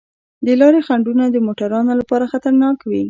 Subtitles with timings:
[0.45, 2.99] د لارې خنډونه د موټروانو لپاره خطرناک وي.